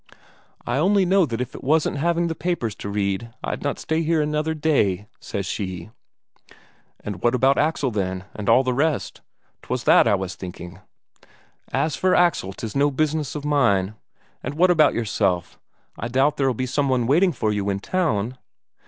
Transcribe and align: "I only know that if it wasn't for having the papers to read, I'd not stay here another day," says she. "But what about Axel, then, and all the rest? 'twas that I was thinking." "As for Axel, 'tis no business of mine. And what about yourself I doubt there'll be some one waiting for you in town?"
"I 0.65 0.77
only 0.77 1.05
know 1.05 1.27
that 1.27 1.41
if 1.41 1.53
it 1.53 1.63
wasn't 1.63 1.97
for 1.97 2.01
having 2.01 2.25
the 2.25 2.33
papers 2.33 2.73
to 2.77 2.89
read, 2.89 3.35
I'd 3.43 3.61
not 3.61 3.77
stay 3.77 4.01
here 4.01 4.19
another 4.19 4.55
day," 4.55 5.05
says 5.19 5.45
she. 5.45 5.91
"But 7.03 7.21
what 7.21 7.35
about 7.35 7.59
Axel, 7.59 7.91
then, 7.91 8.23
and 8.33 8.49
all 8.49 8.63
the 8.63 8.73
rest? 8.73 9.21
'twas 9.61 9.83
that 9.83 10.07
I 10.07 10.15
was 10.15 10.33
thinking." 10.33 10.79
"As 11.71 11.95
for 11.95 12.15
Axel, 12.15 12.51
'tis 12.51 12.75
no 12.75 12.89
business 12.89 13.35
of 13.35 13.45
mine. 13.45 13.93
And 14.41 14.55
what 14.55 14.71
about 14.71 14.95
yourself 14.95 15.59
I 15.99 16.07
doubt 16.07 16.37
there'll 16.37 16.55
be 16.55 16.65
some 16.65 16.89
one 16.89 17.05
waiting 17.05 17.31
for 17.31 17.51
you 17.53 17.69
in 17.69 17.79
town?" 17.79 18.39